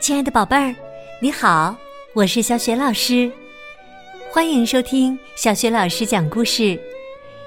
[0.00, 0.74] 亲爱的宝贝儿，
[1.20, 1.76] 你好，
[2.14, 3.30] 我是小雪老师，
[4.32, 6.80] 欢迎收听小雪老师讲故事，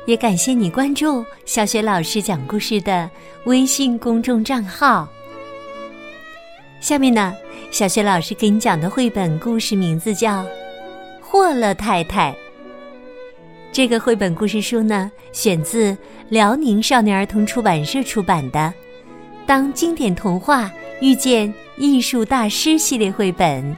[0.05, 3.09] 也感谢你关注小雪老师讲故事的
[3.45, 5.09] 微信公众账号。
[6.79, 7.33] 下面呢，
[7.71, 10.43] 小雪老师给你讲的绘本故事名字叫
[11.19, 12.31] 《霍勒太太》。
[13.71, 15.97] 这个绘本故事书呢，选自
[16.29, 18.59] 辽宁少年儿童出版社出版的
[19.47, 20.71] 《当经典童话
[21.03, 21.49] 遇见》。
[21.75, 23.75] 艺术大师系列绘本，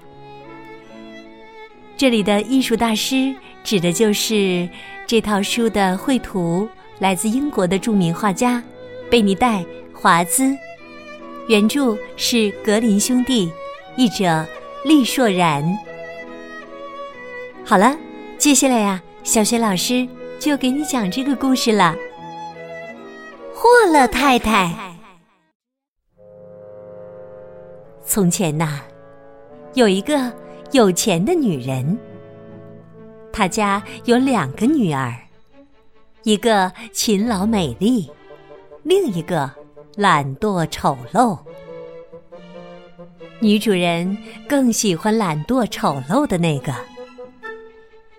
[1.95, 3.33] 这里的艺术大师
[3.63, 4.67] 指的就是
[5.07, 6.67] 这套书的绘图
[6.99, 8.61] 来自英国的著名画家
[9.09, 9.61] 贝尼戴·
[9.93, 10.53] 华兹，
[11.47, 13.49] 原著是格林兄弟，
[13.95, 14.45] 译者
[14.83, 15.63] 厉硕然。
[17.63, 17.95] 好了，
[18.37, 20.05] 接下来呀，小雪老师
[20.37, 21.95] 就给你讲这个故事了。
[23.53, 24.94] 霍勒太太。
[28.05, 28.81] 从前呐，
[29.73, 30.31] 有一个
[30.71, 31.97] 有钱的女人。
[33.33, 35.13] 她家有两个女儿，
[36.23, 38.09] 一个勤劳美丽，
[38.83, 39.51] 另一个
[39.95, 41.37] 懒惰丑陋。
[43.39, 46.73] 女主人更喜欢懒惰丑陋的那个。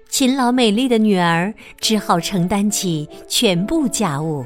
[0.09, 4.45] 勤劳美丽的女儿只好承担起全部家务。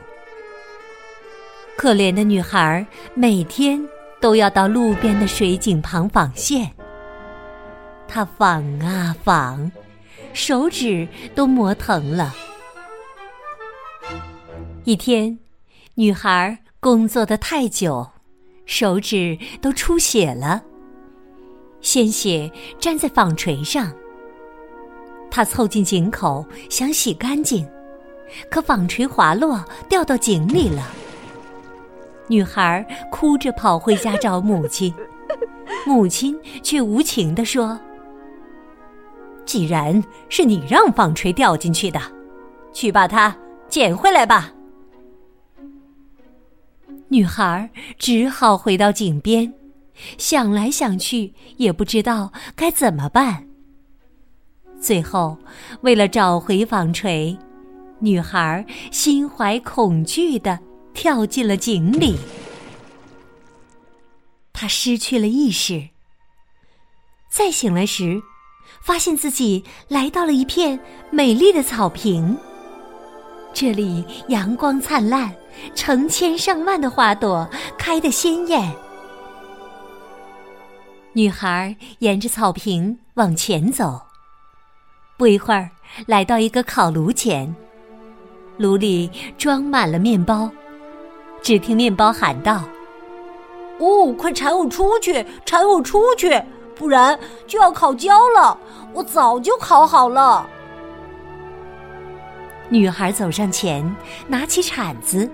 [1.76, 3.82] 可怜的女孩每天。
[4.20, 6.70] 都要到路边的水井旁纺线。
[8.06, 9.70] 他纺啊纺，
[10.32, 12.34] 手指都磨疼了。
[14.84, 15.38] 一天，
[15.94, 18.10] 女孩工作的太久，
[18.66, 20.62] 手指都出血了，
[21.80, 23.92] 鲜血沾在纺锤上。
[25.30, 27.68] 她凑近井口想洗干净，
[28.50, 30.82] 可纺锤滑落，掉到井里了。
[32.30, 34.94] 女孩哭着跑回家找母亲，
[35.84, 37.76] 母亲却无情地说
[39.44, 42.00] ：“既然是你让纺锤掉进去的，
[42.72, 43.36] 去把它
[43.68, 44.52] 捡回来吧。”
[47.10, 47.68] 女孩
[47.98, 49.52] 只好回到井边，
[50.16, 53.44] 想来想去也不知道该怎么办。
[54.80, 55.36] 最后，
[55.80, 57.36] 为了找回纺锤，
[57.98, 60.60] 女孩心怀恐惧的。
[60.94, 62.16] 跳进了井里，
[64.52, 65.88] 他失去了意识。
[67.30, 68.20] 再醒来时，
[68.82, 70.78] 发现自己来到了一片
[71.10, 72.36] 美丽的草坪。
[73.52, 75.34] 这里阳光灿烂，
[75.74, 77.48] 成千上万的花朵
[77.78, 78.72] 开得鲜艳。
[81.12, 84.00] 女孩沿着草坪往前走，
[85.16, 85.68] 不一会儿
[86.06, 87.52] 来到一个烤炉前，
[88.56, 90.50] 炉里装满了面包。
[91.42, 92.62] 只听面包喊道
[93.78, 96.40] ：“哦，快铲我出去，铲我出去，
[96.74, 98.56] 不然就要烤焦了。
[98.92, 100.46] 我早就烤好了。”
[102.68, 103.96] 女孩走上前，
[104.28, 105.28] 拿起铲子，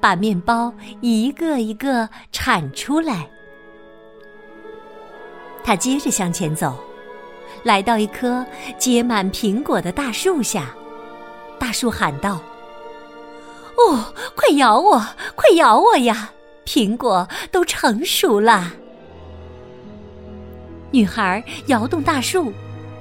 [0.00, 3.28] 把面包一个一个铲出来。
[5.62, 6.74] 她接着向前走，
[7.62, 8.44] 来到一棵
[8.76, 10.74] 结满苹果的大树下，
[11.60, 12.40] 大树喊道。
[13.88, 14.98] 哦，快咬我，
[15.34, 16.32] 快咬我呀！
[16.66, 18.74] 苹果都成熟了。
[20.92, 22.52] 女孩摇动大树，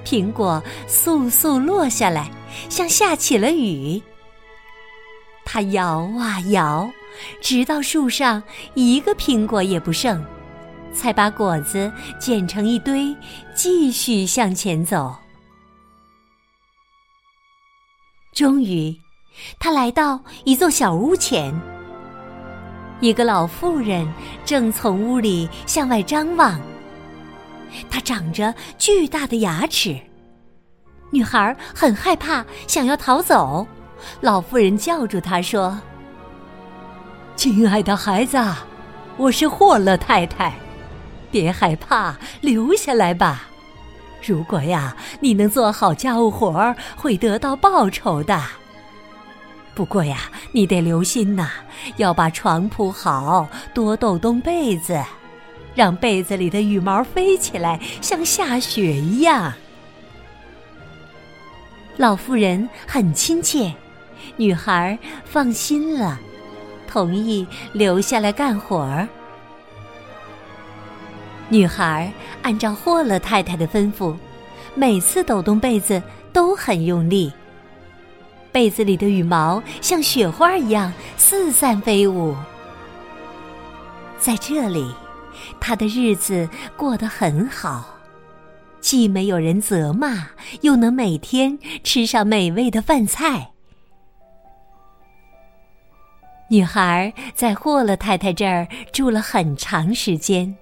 [0.05, 2.31] 苹果簌簌落下来，
[2.69, 4.01] 像下起了雨。
[5.45, 6.89] 她摇啊摇，
[7.41, 8.41] 直到树上
[8.73, 10.23] 一个苹果也不剩，
[10.93, 13.15] 才把果子捡成一堆，
[13.53, 15.15] 继续向前走。
[18.33, 18.95] 终于。
[19.59, 21.53] 他来到一座小屋前，
[22.99, 24.07] 一个老妇人
[24.45, 26.59] 正从屋里向外张望。
[27.89, 29.99] 她长着巨大的牙齿，
[31.11, 33.65] 女孩很害怕，想要逃走。
[34.21, 35.79] 老妇人叫住她说
[37.35, 38.37] ：“亲爱的孩子，
[39.17, 40.53] 我是霍勒太太，
[41.29, 43.43] 别害怕，留下来吧。
[44.25, 48.41] 如果呀，你能做好家务活，会得到报酬的。”
[49.79, 51.51] 不过呀，你得留心呐，
[51.95, 55.01] 要把床铺好，多抖动被子，
[55.73, 59.53] 让被子里的羽毛飞起来，像下雪一样。
[61.95, 63.73] 老妇人很亲切，
[64.35, 66.19] 女孩放心了，
[66.85, 69.07] 同意留下来干活儿。
[71.47, 72.11] 女孩
[72.41, 74.13] 按照霍勒太太的吩咐，
[74.75, 76.03] 每次抖动被子
[76.33, 77.31] 都很用力。
[78.51, 82.35] 被子里的羽毛像雪花一样四散飞舞。
[84.17, 84.93] 在这里，
[85.59, 87.95] 他的日子过得很好，
[88.81, 90.27] 既没有人责骂，
[90.61, 93.51] 又能每天吃上美味的饭菜。
[96.49, 100.57] 女孩在霍勒太太这儿住了很长时间，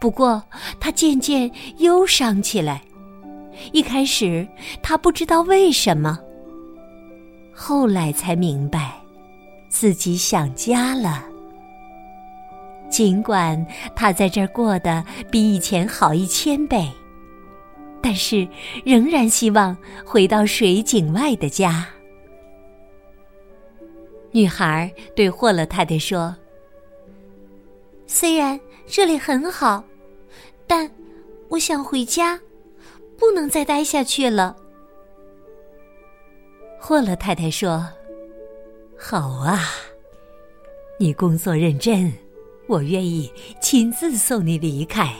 [0.00, 0.42] 不过
[0.80, 2.82] 她渐渐忧伤起来。
[3.72, 4.46] 一开始
[4.82, 6.18] 他不知道为什么，
[7.54, 9.00] 后来才明白，
[9.68, 11.24] 自己想家了。
[12.88, 16.88] 尽管他在这儿过得比以前好一千倍，
[18.00, 18.46] 但是
[18.84, 21.86] 仍然希望回到水井外的家。
[24.30, 26.34] 女孩对霍勒太太说
[28.06, 29.82] ：“虽然这里很好，
[30.66, 30.88] 但
[31.48, 32.38] 我想回家，
[33.18, 34.56] 不能再待下去了。”
[36.78, 37.88] 霍勒太太说
[38.96, 39.58] ：“好啊，
[40.98, 42.12] 你工作认真，
[42.66, 43.30] 我愿意
[43.60, 45.12] 亲自送你离开。”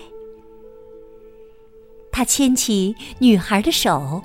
[2.12, 4.22] 他牵起女孩的手，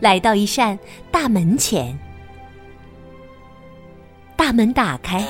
[0.00, 0.78] 来到一扇
[1.10, 1.98] 大门前。
[4.36, 5.26] 大门打开，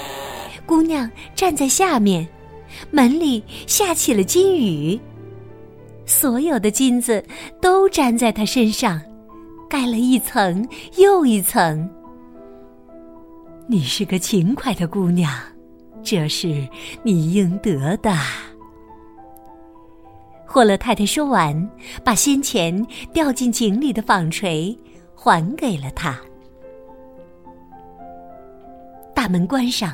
[0.67, 2.29] 姑娘站在下面，
[2.91, 5.01] 门里下起了金雨。
[6.07, 7.25] 所有的金子
[7.61, 9.01] 都粘在她身上，
[9.69, 10.67] 盖了一层
[10.97, 11.89] 又一层。
[13.67, 15.33] 你是个勤快的姑娘，
[16.03, 16.69] 这是
[17.03, 18.15] 你应得的。
[20.47, 21.71] 霍勒太太说完，
[22.05, 24.77] 把先前掉进井里的纺锤
[25.15, 26.17] 还给了他。
[29.15, 29.93] 大门关上，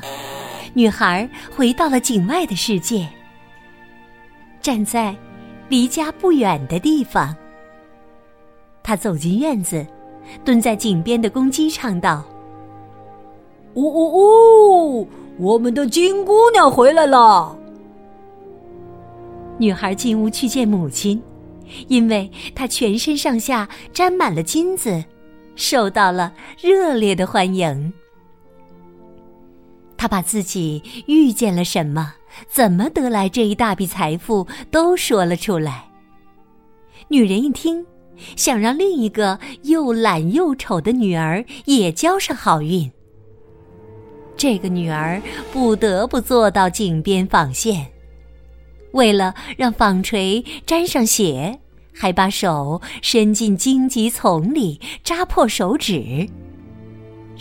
[0.73, 3.07] 女孩回到了井外的世界。
[4.61, 5.15] 站在
[5.71, 7.33] 离家不远的地方，
[8.83, 9.87] 他走进院子，
[10.43, 12.25] 蹲在井边的公鸡唱道
[13.75, 15.07] ：“呜呜呜，
[15.37, 17.57] 我们的金姑娘回来了。”
[19.57, 21.23] 女孩进屋去见母亲，
[21.87, 25.01] 因为她全身上下沾满了金子，
[25.55, 27.93] 受到了热烈的欢迎。
[30.01, 32.15] 他把自己遇见了什么，
[32.49, 35.85] 怎么得来这一大笔财富，都说了出来。
[37.09, 37.85] 女人一听，
[38.35, 42.91] 想让另一个又懒又丑的女儿也交上好运。
[44.35, 45.21] 这个女儿
[45.53, 47.85] 不得不坐到井边纺线，
[48.93, 51.59] 为了让纺锤沾上血，
[51.93, 56.27] 还把手伸进荆棘丛里扎破手指。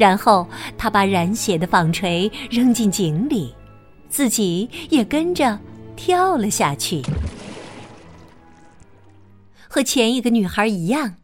[0.01, 0.47] 然后
[0.79, 3.55] 他把染血的纺锤扔进井里，
[4.09, 5.59] 自己也跟着
[5.95, 7.03] 跳了下去。
[9.69, 11.17] 和前一个女孩一样，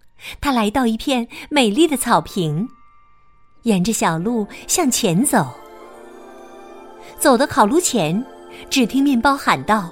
[0.42, 2.68] 他来到一片美丽的草坪，
[3.62, 5.46] 沿着小路向前走。
[7.18, 8.22] 走到烤炉前，
[8.68, 9.88] 只听面包喊道：“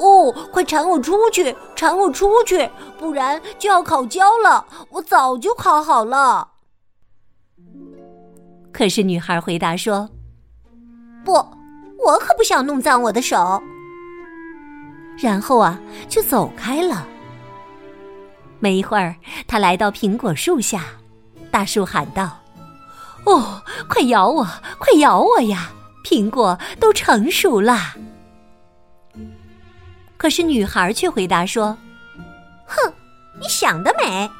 [0.00, 4.64] 哦，快铲我出去，铲我出去，不然就要烤焦了。
[4.92, 6.47] 我早就烤好了。”
[8.78, 10.08] 可是女孩回答说
[11.26, 13.60] ：“不，我可不想弄脏我的手。”
[15.18, 15.76] 然后啊，
[16.08, 17.04] 就走开了。
[18.60, 19.16] 没一会儿，
[19.48, 20.84] 他来到苹果树下，
[21.50, 22.38] 大树喊道
[23.26, 24.46] ：“哦，快咬我，
[24.78, 25.72] 快咬我呀！
[26.04, 27.96] 苹果都成熟了。”
[30.16, 31.76] 可是女孩却回答说
[32.64, 32.92] ：“哼，
[33.40, 34.30] 你想得美！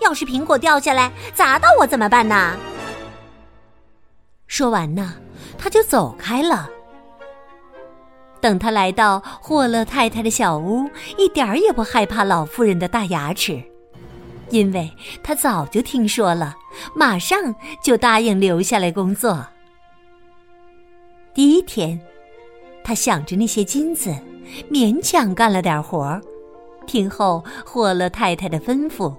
[0.00, 2.56] 要是苹果掉下来砸到我怎么办呢？”
[4.54, 5.14] 说完呢，
[5.58, 6.70] 他就走开了。
[8.40, 13.60] 等他来到霍勒太太的小屋，一点儿也不害怕老妇人的大牙齿，
[14.50, 14.88] 因为
[15.24, 16.54] 他早就听说了，
[16.94, 19.44] 马上就答应留下来工作。
[21.34, 22.00] 第一天，
[22.84, 24.14] 他想着那些金子，
[24.70, 26.22] 勉强干了点活儿，
[26.86, 29.12] 听候霍勒太太的吩咐。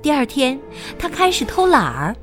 [0.00, 0.58] 第二天，
[0.98, 2.16] 他开始偷懒儿。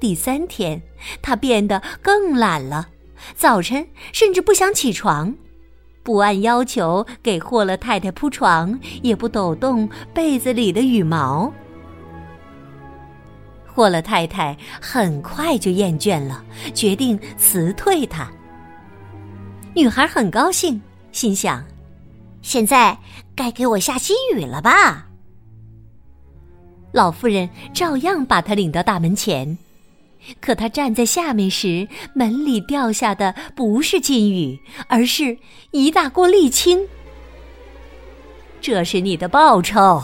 [0.00, 0.82] 第三天，
[1.22, 2.88] 他变得更懒了，
[3.34, 5.34] 早晨甚至不想起床，
[6.02, 11.52] 不按要求给霍勒太太铺床，也不抖动被子里的羽毛。
[13.66, 18.30] 霍勒太太很快就厌倦了，决定辞退他。
[19.74, 21.64] 女孩很高兴，心想
[22.42, 22.96] ：“现在
[23.34, 25.08] 该给我下新雨了吧？”
[26.92, 29.58] 老妇人照样把他领到大门前。
[30.40, 35.38] 可他站在下面时，门里掉下的不是金雨，而是
[35.70, 36.88] 一大锅沥青。
[38.60, 40.02] 这是你的报酬。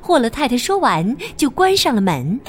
[0.00, 2.40] 霍勒太太说完，就关上了门。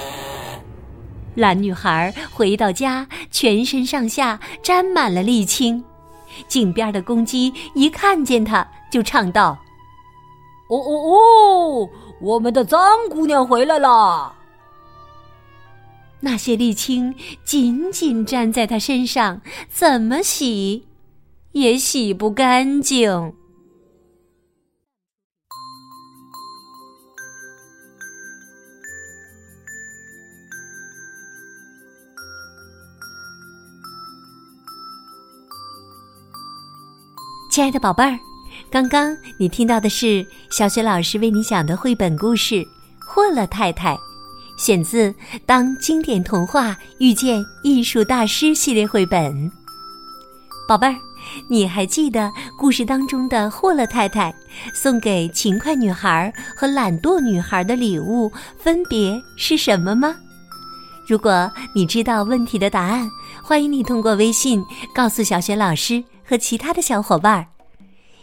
[1.35, 5.83] 蓝女孩回到家，全身上下沾满了沥青。
[6.47, 9.57] 井边的公鸡一看见她，就唱道
[10.69, 11.89] ：“哦哦哦，
[12.21, 14.35] 我们的脏姑娘回来了！”
[16.25, 17.13] 那些沥青
[17.43, 20.85] 紧紧粘在他身上，怎么洗
[21.51, 23.33] 也洗不干净。
[37.51, 38.17] 亲爱的宝贝儿，
[38.71, 42.55] 刚刚你听到的是小雪老师为你讲的绘本故事
[43.05, 43.93] 《霍勒太太》，
[44.63, 45.11] 选自
[45.45, 49.51] 《当经典童话遇见艺术大师》系列绘本。
[50.69, 50.95] 宝贝儿，
[51.49, 54.33] 你还记得故事当中的霍勒太太
[54.73, 60.15] 送给勤快女孩和懒惰女孩的礼物分别是什么吗？
[61.05, 63.11] 如果你知道问题的答案，
[63.43, 64.63] 欢迎你通过微信
[64.95, 66.01] 告诉小雪老师。
[66.25, 67.47] 和其他的小伙伴儿，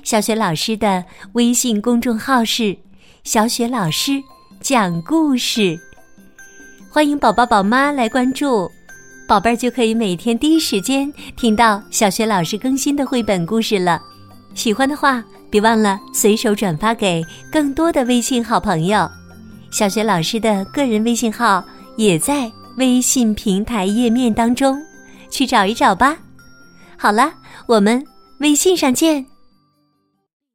[0.03, 1.05] 小雪老师的
[1.35, 2.79] 微信公众号是
[3.25, 4.23] “小雪老师
[4.63, 5.79] 讲故事”，
[6.93, 8.69] 欢迎宝宝宝妈来关注，
[9.29, 14.03] 宝贝儿就可以每天第一时间听到小雪老师更新的绘本故事了。
[14.57, 19.09] 喜欢的话，别忘了随手转发给更多的微信好朋友。
[19.71, 21.65] 小雪老师的个人微信号
[21.97, 24.77] 也在微信平台页面当中，
[25.31, 26.17] 去找一找吧。
[26.99, 27.33] 好了，
[27.67, 28.05] 我们
[28.39, 29.25] 微信上见。